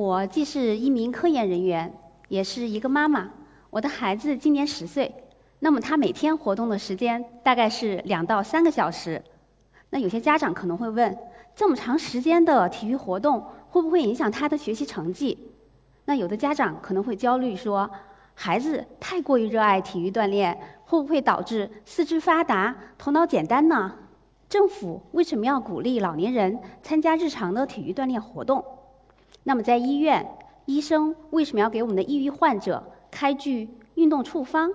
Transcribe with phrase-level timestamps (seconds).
[0.00, 1.92] 我既是一名科研人员，
[2.28, 3.28] 也是一个妈妈。
[3.68, 5.14] 我的孩子今年十岁，
[5.58, 9.22] 那么他每天活动的时间大概是两到三个小时。
[9.90, 11.14] 那有些家长可能会问：
[11.54, 15.36] 这么长时间的体育活动会不会影响他的学习成绩？
[16.06, 17.90] 那有的家长可能会焦虑说：
[18.32, 23.92] 孩子太过于热爱体育锻炼，会不会导致四肢发达、头脑简单呢？
[24.48, 28.64] 政府为什么要鼓励老年人参加日常的体育锻炼活动？
[29.44, 30.26] 那么在医院，
[30.66, 34.70] 医生为什么要给我们的抑郁患者开具运动处方？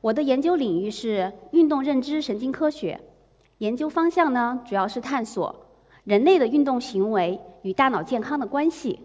[0.00, 3.00] 我的研究领域是运动认知神经科学，
[3.58, 5.54] 研究方向呢主要是探索
[6.04, 9.00] 人类的运动行为与大脑健康的关系。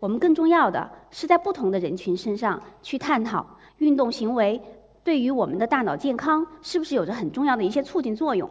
[0.00, 3.46] 我们更重要的是在不同的人群身上去探讨
[3.78, 4.60] 运动行为
[5.02, 8.50] 对于我们的大脑健康是不是有着很重要的一些促进作用。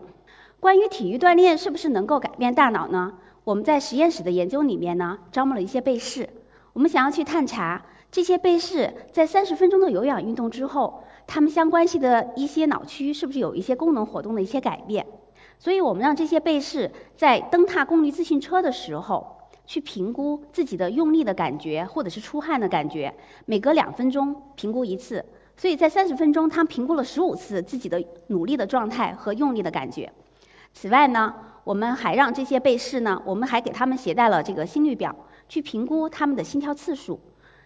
[0.59, 3.13] 关于体育锻炼是不是能够改变大脑呢？
[3.43, 6.27] 我们在实验室的研究里面呢，招募了一些被试。
[6.71, 15.05] 我们想要去探查这些被试在三十分钟的有氧运动之后，他们相关系的一些脑区是不是有一些功能活动的一些改变。
[15.59, 23.13] 所以我们让这些被试在蹬踏功率自行车的时候，去评估自己的用力的感觉或者是出汗的感觉，
[23.45, 25.23] 每隔两分钟评估一次。
[25.55, 30.11] 所以在三十分钟，他们评估了十五次自己的努力的状态和用力的感觉。
[30.73, 35.15] 此外呢，我们还让这些被试呢，我们还给他们携带了这个心率表，
[35.47, 37.19] 去评估他们的心跳次数。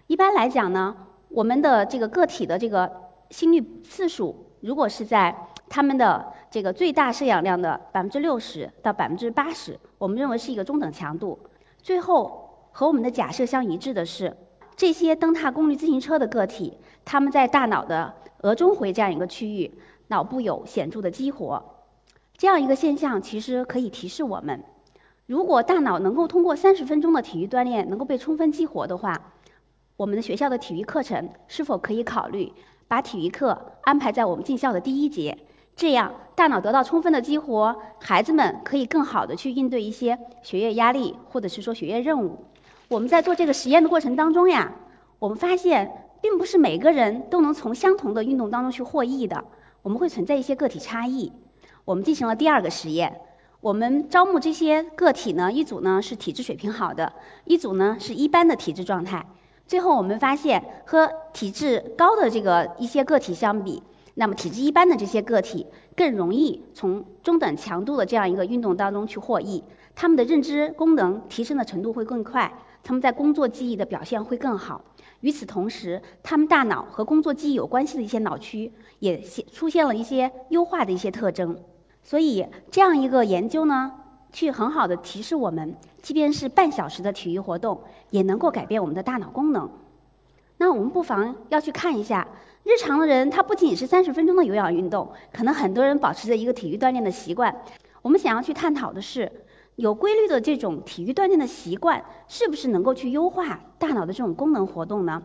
[0.07, 0.95] 一般来讲呢，
[1.29, 2.91] 我们的这个个体的这个
[3.31, 5.35] 心率次数，如果是在
[5.67, 11.37] 他们的这个最大摄氧量的百分之六十到百分之八十，我们认为是一个中等强度。
[11.81, 14.35] 最后和我们的假设相一致的是，
[14.75, 19.73] 这些蹬踏功率自行车的个体，他们在大脑的额中回这样一个区域，
[20.07, 21.61] 脑部有显著的激活。
[22.38, 24.63] 这样一个现象其实可以提示我们：
[25.25, 29.19] 如果大脑能够通过三十分钟的体育锻炼能够被充分激活的话，
[29.95, 32.53] 我们的学校的体育课程是否可以考虑
[32.88, 35.36] 把体育课安排在我们进校的第一节？
[35.75, 42.45] 这样大脑得到充分的激活，孩子们可以更好的去应对一些学业压力或者是说学业任务。
[42.87, 44.71] 我们在做这个实验的过程当中呀，
[45.17, 49.43] 我们发现并不是每个人都能从相同的运动当中去获益的，
[49.81, 51.33] 我们会存在一些个体差异。
[51.87, 53.21] 我们进行了第二个实验，
[53.61, 57.14] 我们招募这些个体呢，一组呢是体质水平好的，
[57.45, 59.25] 一组呢是一般的体质状态。
[59.65, 63.81] 最后我们发现，和体质高的这个一些个体相比，
[64.15, 65.65] 那么体质一般的这些个体
[65.95, 69.64] 更容易从中等强度的这样一个运动当中去获益，
[69.95, 74.83] 他们的认知功能提升的程度会更快，他们在工作记忆的表现会更好。
[75.21, 78.69] 与此同时，他们大脑和工作记忆有关系的一些脑区
[78.99, 79.21] 也
[79.54, 81.58] 出现了一些优化的一些特征。
[82.07, 83.91] 所以，这样一个研究呢，
[84.31, 87.81] 去很好的提示我们，即便是半小时的体育活动，
[88.11, 89.69] 也能够改变我们的大脑功能。
[90.55, 92.25] 那我们不妨要去看一下，
[92.63, 97.53] 日常的人他不仅仅是三十分钟的有氧运动，可能很多人保持着一个体育锻炼的习惯。
[98.01, 99.29] 我们想要去探讨的是，
[99.75, 105.21] 有规律的这种体育锻炼的习惯，是不是能够去优化大脑的这种功能活动呢？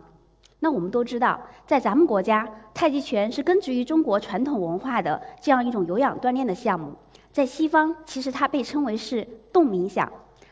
[0.64, 6.92] 那我们都知道，在咱们国家，太极拳是根植于中国传统文化的这样一种有氧锻炼的项目。
[7.32, 10.10] 在西方，其实它被称为是动冥想，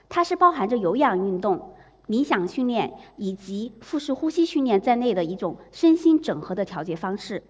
[0.09, 1.75] 它是包含着有氧运动、
[2.09, 7.41] 冥想训练以及腹式呼吸训练在内的一种身心整合的调节方式。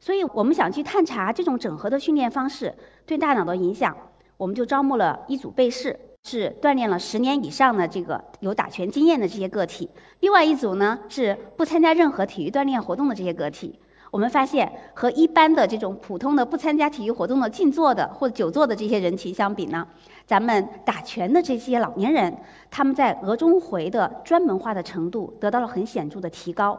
[0.00, 2.74] 所以，我们想去探查这种整合的训练方式
[3.06, 3.96] 对大脑的影响，
[4.36, 5.96] 我们就招募了一组被试。
[6.22, 9.88] 是锻炼了十年以上的这个有打拳经验的这些个体，
[10.20, 13.78] 另外一组呢是不参加任何体育锻炼活动的这些个体。
[14.10, 19.86] 我们发现和一般的这种普通的不参加体育活动的静坐的或者久坐的这些人群相比呢，
[20.26, 22.36] 咱们打拳的这些老年人，
[22.70, 26.78] 他们在额中回的专门化的程度得到了很显著的提高。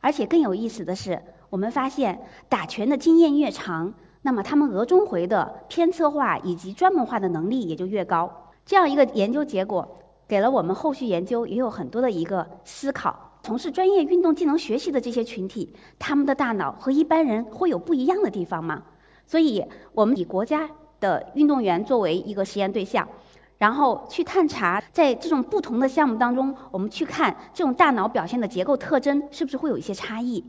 [0.00, 8.47] 而且更有意思的是，我们发现打拳的经验越长，那么他们额中回的偏侧化以及专门化的能力也就越高。
[8.68, 9.96] 这样一个研究结果，
[10.28, 13.40] 给了我们后续研究也有很多的一个思考。
[13.42, 18.82] 从事专业运动技能学习的这些群体，他们的大脑和一般人会有不一样的地方吗？
[19.26, 19.64] 所以，
[19.94, 20.68] 我们以国家
[21.00, 23.08] 的运动员作为一个实验对象，
[23.56, 30.44] 然后去探查，在这种不同的项目当中，我们去看这种大脑表现的结构特征是不是会有一些差异。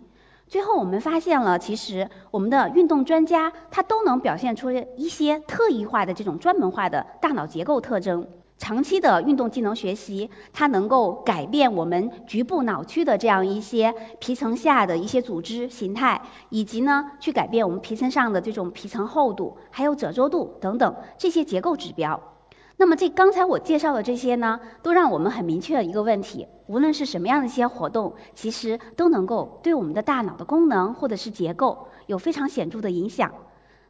[0.50, 8.28] 最后，我们发现了，其实我们的运动专家他都能表现出一些特异化的这种专门化的大脑结构特征。
[8.58, 16.20] 长期的运动技能学习，它能够改变我们局部脑区的这样一些皮层下的一些组织形态，
[16.50, 22.20] 以及呢，去改变我们皮层上的这种皮层厚度、还有褶皱度等等这些结构指标。
[22.82, 33.30] 那么这刚才我介绍的这些呢，都让我们很明确的一个问题：无论是什么样的一些活动，其实都能够对我们的大脑的功能或者是结构有非常显著的影响。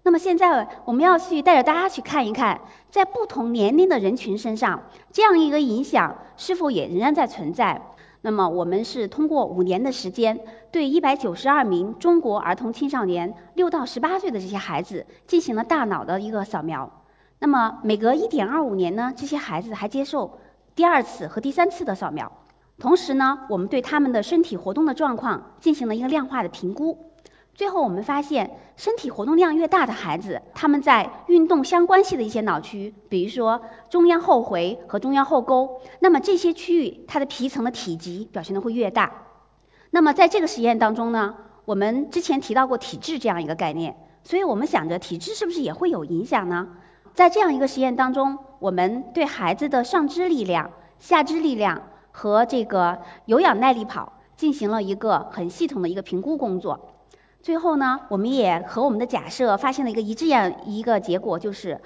[0.01, 2.59] 那么现在我们要去带着大家去看一看，
[2.89, 4.81] 在不同年龄的人群身上，
[5.11, 7.79] 这样一个影响是否也仍然在存在。
[8.21, 10.35] 那么我们是通过五年的时间，
[10.71, 16.91] 对一百九十二名中国儿童青少年六到十八岁的这些孩子进行了大脑的一个扫描。
[17.39, 20.39] 那么每隔一点二五年呢，这些孩子还接受
[20.75, 22.31] 第二次和第三次的扫描。
[22.77, 26.97] 同时呢，我们对他们的身体活动的状况进行了一个量化的评估。
[27.53, 33.59] 最后，我们发现，身体活动量越大的孩子，他们在运动相关系的一些脑区，比如说
[33.89, 39.11] 中央后回和中央后沟，那么这些区域它的皮层的体积表现的会越大。
[39.91, 43.93] 那么在这个实验当中呢，我们之前提到过体质这样一个概念，
[44.23, 46.65] 所以我们想着体质是不是也会有影响呢？
[47.13, 56.79] 在这样一个实验当中，我们对孩子的上肢力量、下肢力量和这个有氧耐力跑进行了一个很系统的一个评估工作。
[57.41, 61.79] 最后呢，我们也和我们的假设发现了一个一致样一个结果，就是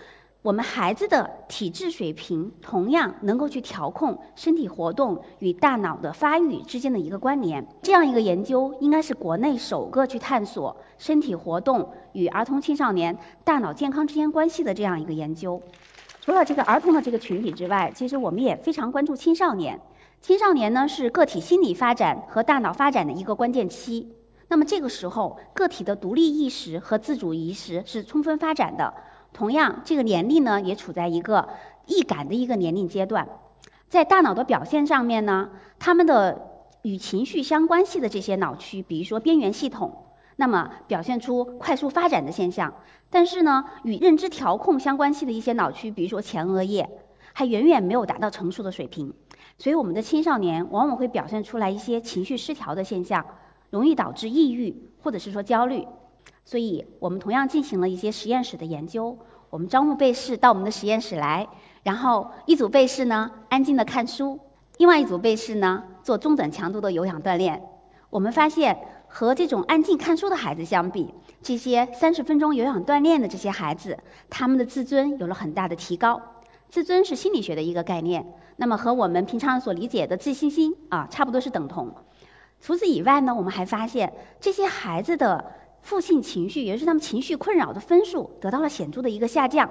[0.43, 7.65] 我们孩子的体质水平同样能够去调控身体活动与大脑的发育之间的一个关联。
[7.81, 15.57] 这样一个研究应该是国内首个去探索身体活动与儿童青少年大脑健康之间关系的这样一个研究。
[16.19, 19.79] 除了这个儿童的这个群体之外，其实我们也非常关注青少年。
[20.21, 24.13] 青少年呢是个体心理发展和大脑发展的一个关键期。
[24.49, 28.93] 那么这个时候，个体的独立意识和自主意识是充分发展的。
[29.33, 31.47] 同样，这个年龄呢，也处在一个
[31.87, 33.27] 易感的一个年龄阶段。
[33.89, 35.49] 在大脑的表现上面呢，
[35.79, 36.39] 他们的
[36.83, 39.91] 与情绪相关系的这些脑区，比如说边缘系统，
[40.37, 42.73] 那么表现出快速发展的现象。
[43.09, 46.89] 但是呢，与认知调控相关系的一些脑区，比如说前额叶，
[47.33, 49.13] 还远远没有达到成熟的水平。
[49.57, 53.23] 所以，我们的青少年往往会表现出来一些情绪失调的现象。
[53.69, 55.83] 容易导致抑郁或者是说焦虑，
[56.43, 59.17] 所以我们同样进行了一些实验室的研究。
[59.49, 61.47] 我们招募被试到我们的实验室来，
[61.83, 64.39] 然后一组被试呢安静的看书，
[64.77, 67.61] 另外一组被试呢做中等强度的有氧锻炼。
[68.09, 68.75] 我们发现
[69.07, 73.97] 和这种安静看书的孩子相比，这些三十分钟有氧锻炼的这些孩子，
[74.29, 76.19] 他们的自尊有了很大的提高。
[76.69, 78.25] 自尊是心理学的一个概念，
[78.55, 81.93] 那么和我们平常所理解的自信心啊差不多是等同。
[82.59, 85.43] 除此以外呢，我们还发现这些孩子的
[85.83, 89.69] 负性情绪，也就是他们情绪困扰的分数得到了显著的一个下降。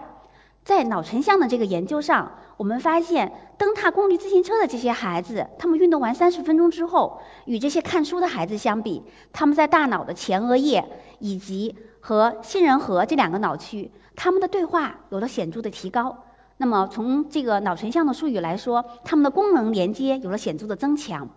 [0.63, 10.85] 在脑成像的这个研究上，我们发现蹬踏功率自行车的这些孩子，他们运动完三十分钟之后，与这些看书的孩子相比，他们在大脑的前额叶
[11.19, 16.17] 以及和杏仁核这两个脑区，他们的对话有了显著的提高。
[16.59, 21.29] 那么从这个脑成像的术语来说，他们的功能连接有了显著的增强。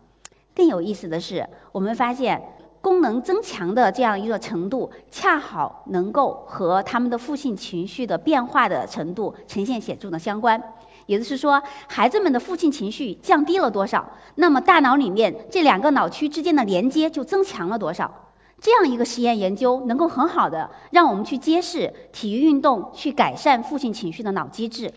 [0.53, 2.39] 更有意思的是，我们发现
[2.85, 10.61] 功能增强的这样一个程度，恰好能够和他们的负性情绪的变化的程度呈现显著的相关。
[11.07, 18.13] 也就是说，孩子们的负性情绪降低了多少，那么大脑里面这两个脑区之间的连接就增强了多少。
[18.61, 24.93] 这样一个实验研究，能够很好的让我们去揭示体育运动去改善负性情绪的脑机制。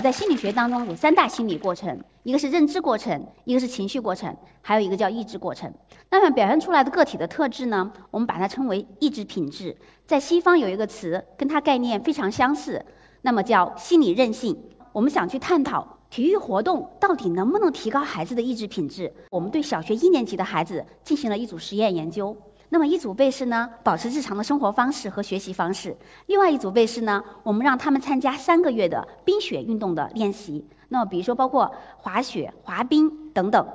[0.00, 5.72] 在心理学当中，有三大心理过程，一个是认知过程，一个是情绪过程，还有一个叫意志过程。
[6.08, 9.76] 那么表现出来的个体的特质呢，我们把它称为意志品质。
[10.06, 12.80] 在西方有一个词跟它概念非常相似，
[13.22, 14.56] 那么叫心理韧性。
[14.92, 19.12] 我们想去探讨体育活动到底能不能提高孩子的意志品质。
[19.30, 22.36] 我们对小学一年级的孩子进行了一组实验研究。
[22.70, 25.92] 那么一组被试呢，保持日常的生活方式和学习方式；
[26.26, 30.64] 另外一组被试呢，我们让他们参加三个月的冰雪运动的练习。
[30.90, 33.66] 那么比如说包括滑雪、滑冰等等。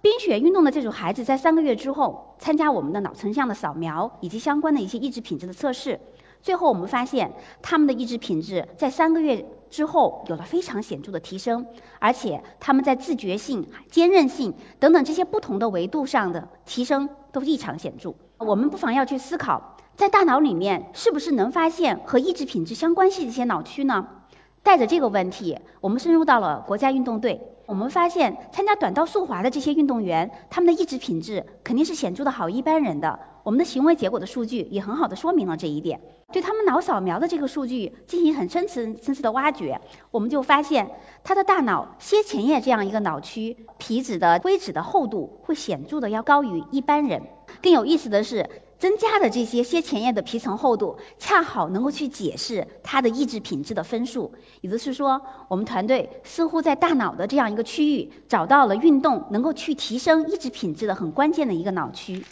[0.00, 5.98] 冰雪运动的这组孩子在三个月之后参加我们的脑成像的扫描以及相关的一些意志品质的测试。
[6.42, 7.32] 最后我们发现
[7.62, 11.64] 他们的意志品质在三个月之后有了非常显著的提升，
[11.98, 18.14] 而且他们在自觉性、坚韧性等等这些不同的维度上的提升都异常显著。
[18.44, 24.06] 我们不妨要去思考，在大脑里面是不是能发现和意志品质相关系的一些脑区呢？
[24.62, 27.40] 带着这个问题，我们深入到了国家运动队。
[27.66, 33.18] 我们发现，参加短道速滑的这些运动员，他们的意志品质肯定是显著的好一般人的。
[33.42, 35.98] 我们的行为结果的数据也很好的说明了这一点。
[36.30, 40.90] 对他们脑扫描的这个数据进行很深层层次的挖掘，我们就发现，
[41.22, 47.22] 他的大脑楔前叶这样一个脑区皮质的灰质的厚度会显著的要高于一般人。
[47.64, 48.46] 更有意思的是，
[48.78, 54.30] 增加的这些楔前叶的皮层厚度，恰好能够去解释它的意志品质的分数。
[54.60, 55.18] 也就是说，
[55.48, 62.22] 我们团队似乎在大脑的这样一个区域找到了运动能够去提升意志品质的很关键的一个脑区。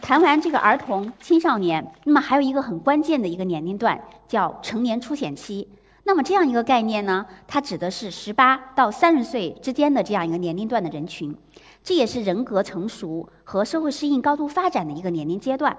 [0.00, 5.66] 谈完这个儿童、青少年，那么还有一个很关键的一个年龄段叫成年初显期。
[6.08, 11.36] 那么这样一个概念呢，它指的是十八到三十岁之间的这样一个年龄段的人群，
[11.84, 15.76] 这也是人格成熟和社会适应高度发展的一个年龄阶段。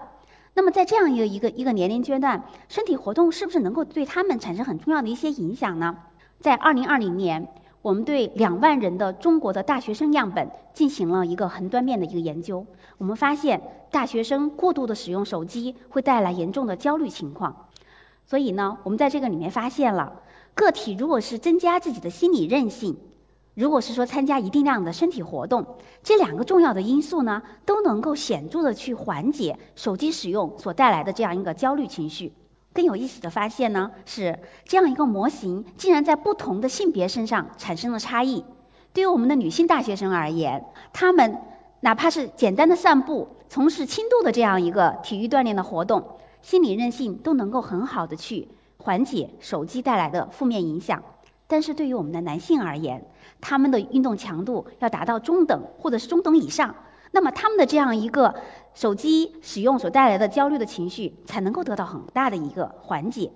[0.54, 5.98] 那么在这样一个一个一个年龄阶段，身体活动是不是能够对他们产生很重要的一些影响呢？
[6.40, 7.48] 在二零二零年，
[7.82, 12.64] 我们对两万人的中国的大学生样本进行了一个横断面的一个研究，
[13.00, 13.60] 我们发现
[13.90, 17.66] 大学生过度的使用手机会带来严重的焦虑情况。
[18.30, 20.22] 所以呢，我们在这个里面发现了，
[20.54, 22.96] 个体如果是增加自己的心理韧性，
[23.56, 25.66] 如果是说参加一定量的身体活动，
[26.04, 32.32] 这两个重要的因素呢，都能够显著的去缓解手机使用所带来的这样一个焦虑情绪。
[32.72, 38.46] 更有意思的发现呢，是这样一个模型竟然在不同的性别身上产生了差异。
[38.94, 41.36] 对于我们的女性大学生而言，她们
[41.80, 46.04] 哪怕是简单的散步，从事轻度的这样一个体育锻炼的活动。
[46.41, 51.03] 心理韧性都能够很好的去缓解手机带来的负面影响，
[51.48, 53.05] 但是对于我们的男性而言，
[53.41, 56.74] 他们的运动强度要达到中等或者是中等以上，
[57.12, 58.34] 那么他们的这样一个
[58.74, 63.31] 手机使用所带来的焦虑的情绪才能够得到很大的一个缓解。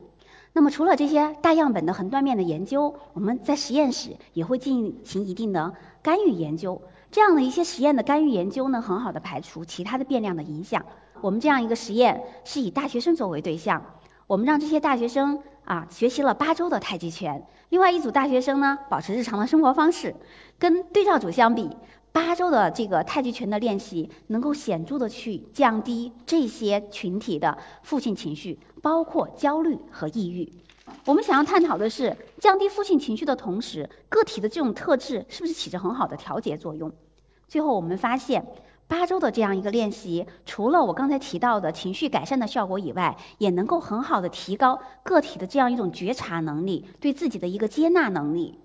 [0.53, 6.79] 那么除了这些大样本的横断面的研究，我们在实验室也会进行一定的干预研究，
[7.12, 10.86] 这样的一些实验的干预研究呢，很好的排除其他的变量的影响。
[11.24, 13.82] 我们这样一个实验是以大学生作为对象，
[14.27, 20.13] 我们让这些大学生啊学习了八周的太极拳，另外一组大学生呢保持日常的生活方式。
[20.60, 21.70] 跟对照组相比，
[22.12, 30.51] 八周的这个太极拳的练习能够显著的去降低这些群体的负性情绪，包括焦虑和抑郁。
[31.06, 36.92] 我们想要探讨的是，降低负性情绪的同时，个体的这种特质是不是起着很好的调节作用？
[37.48, 38.46] 最后我们发现。
[38.88, 48.60] 八周的这样一个练习，除了我刚才提到的情绪改善的效果以外，也能够很好的提高个体的这样一种觉察能力，对自己的一个接纳能力。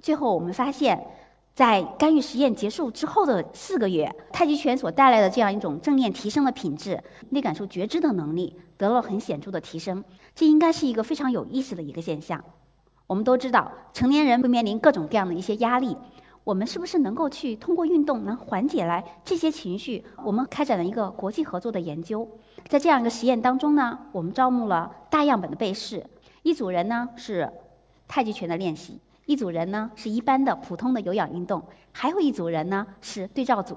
[0.00, 1.06] 最后，我们发现，
[1.54, 10.02] 在干预实验结束之后的四个月，太极拳所带来的这样一种正念提升的品质，内感受觉知的能力得了很显著的提升。
[10.34, 12.42] 这应该是一个非常有意思的一个现象。
[13.06, 15.96] 我们都知道，成年人会面临各种各样的一些压力。
[16.46, 20.04] 我们是不是能够去通过运动能缓解来这些情绪？
[20.24, 22.24] 我们开展了一个国际合作的研究，
[22.68, 26.06] 在这样一个实验当中呢，我们招募了大样本的被试，
[26.44, 27.50] 一组人呢是
[28.06, 31.60] 太极拳的练习，一组人呢是一般的普通的有氧运动，
[31.90, 33.76] 还有一组人呢是对照组。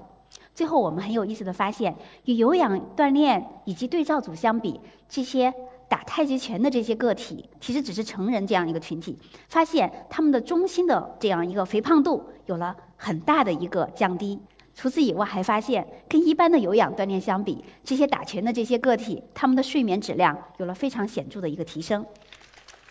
[0.54, 1.92] 最后我们很有意思的发现，
[2.26, 5.52] 与有氧锻炼以及对照组相比，这些。
[5.90, 9.18] 打太极拳的这些个体，其实只是成人这样一个群体，
[9.48, 14.40] 发现他们的中心的这样一个肥胖度有了很大的一个降低。
[14.72, 22.06] 除此以外，还发现跟一般的有氧锻炼相比，这些打拳的这些个体，他们的睡眠质量有了非常显著的一个提升。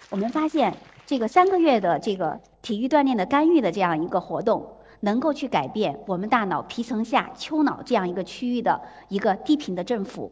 [0.09, 0.75] 我们发现，
[1.05, 10.29] 这个三个月的这个体育锻炼的干预的这样一个活动，能够去改变我们大脑皮层下丘脑这样一个区域的一个低频的振幅。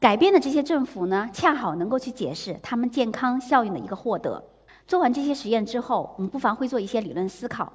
[0.00, 4.42] 改变的这些政府呢，恰好能够去解释他们健康效应的一个获得。
[4.86, 7.70] 做完这些实验之后，我们不妨会做一些理论思考。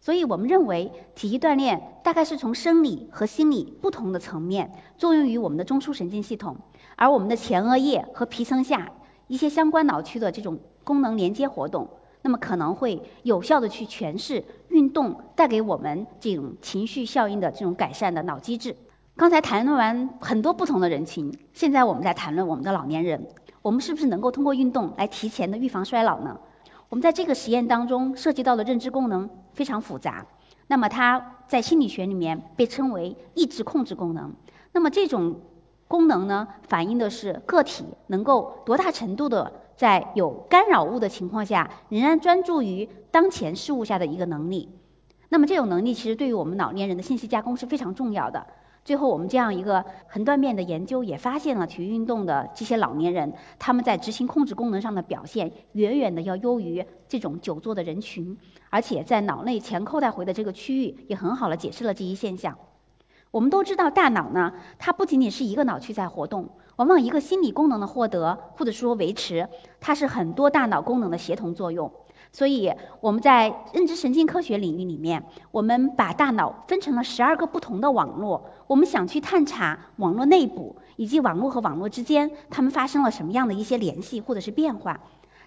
[0.00, 6.56] 所以我们认为，体育锻炼大概是从生理和心理不同的层面作用于我们的中枢神经系统，
[6.96, 8.90] 而我们的前额叶和皮层下
[9.28, 11.88] 一些相关脑区的这种功能连接活动，
[12.22, 18.74] 那么可能会有效的去诠释运动带给我们这种情绪效应的这种改善的脑机制。
[19.20, 23.22] 刚才谈论完很多不同的人群，现在我们在谈论我们的老年人，
[23.60, 26.34] 我们是不是能够通过运动来提前的预防衰老呢？
[26.88, 30.24] 我们在这个实验当中涉及到的认知功能非常复杂，
[30.68, 34.32] 那么它在心理学里面被称为意志控制功能。
[34.72, 35.38] 那么这种
[35.86, 44.66] 功能呢，反映的是个体能够多大程度的在有干扰物的情况下，仍然专注于当前事物下的一个能力。
[45.28, 48.44] 那么这种能力其实对于我们老年人的信息加工是非常重要的。
[48.82, 58.36] 最后，我们这样一个横断面的研究也发现了，体育运动的这些老年人，他们在执行控制功能上的表现远远的要优于这种久坐的人群，
[58.70, 62.56] 而且在脑内前扣带回的这个区域也很好的解释了这一现象。
[63.30, 69.46] 我们都知道，大脑呢，它不仅仅是一个脑区在活动，往往一个心理功能的获得或者说维持，
[69.78, 71.88] 它是很多大脑功能的协同作用。
[72.32, 78.42] 所以我们在认知神经科学领域里面，我们把大脑分成了十二个不同的网络。
[78.68, 84.98] 我们想去探查网络内部以及网络和网络之间，它们发生了什么样的一些联系或者是变化。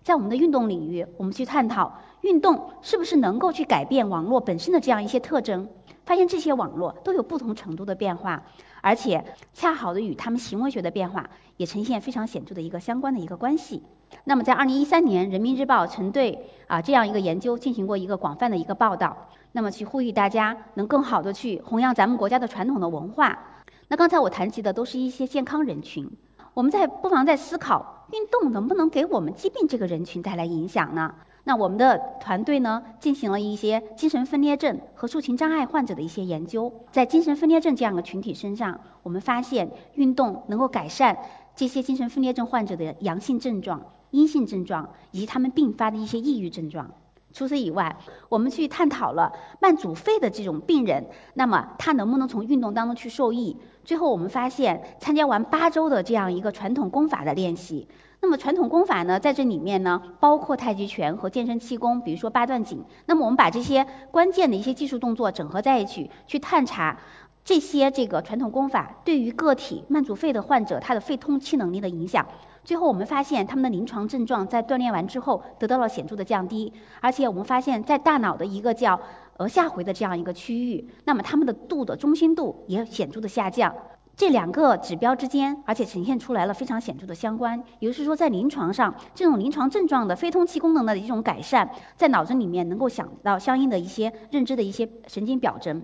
[0.01, 1.89] 在我们的运动领域，我们去探讨
[2.21, 5.65] 运动是不是能够去改变网络本身的这样一些特征，
[6.05, 8.43] 发现这些网络都有不同程度的变化，
[8.83, 9.23] 而且
[9.53, 11.25] 恰好的与他们行为学的变化
[11.55, 13.81] 也呈现非常显著的一个相关的一个关系。
[14.25, 16.37] 那么，在二零一三年，《人民日报》曾对
[16.67, 19.15] 啊这样一个研究进行过一个广泛的一个报道，
[19.53, 23.39] 那么去呼吁大家能更好的去弘扬咱们国家的传统的文化。
[23.87, 26.05] 那刚才我谈及的都是一些健康人群，
[26.53, 31.15] 我们在不妨在思考，运动能不能给我们疾病这个人群带来影响呢？
[31.45, 41.17] 那我们的团队呢进行了一些精神分裂症和抒情障碍患者的一些研究，在精神分裂症这样的群体身上，我们发现运动能够改善
[41.55, 43.81] 这些精神分裂症患者的阳性症状。
[44.11, 46.87] 阴性症状以及他们并发的一些抑郁症状。
[47.31, 47.97] 除此以外，
[48.29, 53.57] 我们去探讨了慢阻肺的这种病人，那么他能不能从运动当中去受益？
[53.83, 57.87] 最后我们发现，参加完八周的这样一个传统功法的练习，
[58.23, 62.81] 那么传统功法呢，在这里面呢，包括太极拳和健身气功，比如说八段锦。
[63.05, 66.97] 那么我们把这些关键的一些技术动作整合在一起，去探查
[67.43, 72.25] 这些这个传统功法对于个体慢阻肺的患者他的肺通气能力的影响。
[72.63, 78.97] 最后，我们发现他们的临床症状在锻炼完之后得到了显著的降低，而且我们发现，在大脑的一个叫
[79.39, 83.75] 额下回的这样一个区域，那么他们的度的中心度也显著的下降。
[84.15, 87.61] 这两个指标之间，而且呈现出来了非常显著的相关。
[87.79, 95.81] 也就是说，在临床上，这种临床症状的非通气功能的一种改善，在脑子里面能够想到相应的一些认知的一些神经表征。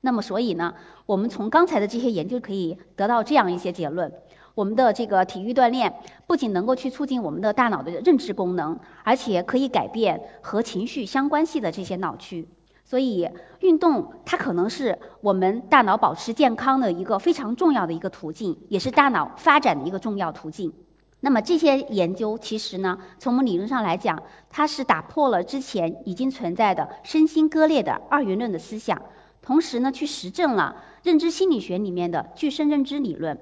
[0.00, 0.72] 那么，所以呢，
[1.04, 4.10] 我们从刚才的这些研究可以得到这样一些结论。
[4.54, 5.92] 我们的这个体育锻炼
[6.26, 12.48] 不仅能够去促进我们的大脑的认知功能，而且可以改变和情绪相关系的这些脑区。
[12.88, 13.28] 所以，
[13.60, 20.72] 运动它可能是我们大脑保持健康的一个非常重要的一个途径，也是大脑发展的一个重要途径。
[21.18, 24.16] 那么，这些研究其实呢，从我们理论上来讲，
[24.48, 28.96] 它是打破了之前已经存在的身心割裂的二元论的思想，
[29.42, 33.36] 同时呢，去实证了认知心理学里面的具身认知理论。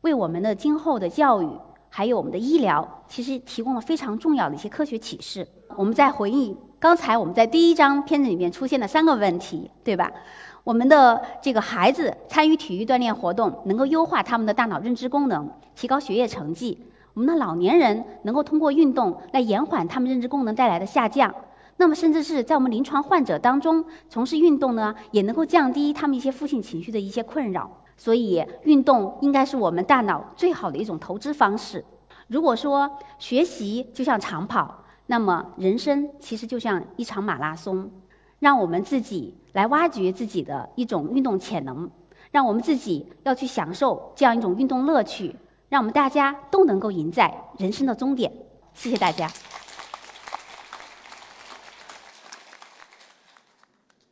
[0.00, 1.48] 为我们的今后的教育，
[1.88, 5.46] 还有我们的医疗，其实提供了非常重要的一些科学启示。
[5.76, 10.08] 我们在回忆刚才我们在第一章片子里面出现的三个问题，对吧？
[10.62, 16.78] 我们的这个孩子参与体育锻炼活动，能够优化他们的大脑认知功能，提高学业成绩。
[17.14, 21.34] 我们的老年人能够通过运动来延缓他们认知功能带来的下降。
[21.78, 27.68] 那么，甚至是在我们临床患者当中从事运动呢，也能够降低他们一些负性情绪的一些困扰。
[27.96, 31.84] 所以，运动应该是我们大脑最好的一种投资方式。
[32.28, 32.88] 如果说
[33.18, 37.90] 学习就像长跑，那么人生其实就像一场马拉松。
[38.40, 41.90] 让我们自己来挖掘自己的一种运动潜能，
[42.30, 45.34] 让我们自己要去享受这样一种运动乐趣，
[45.68, 48.32] 让我们大家都能够赢在人生的终点。
[48.74, 49.28] 谢谢大家。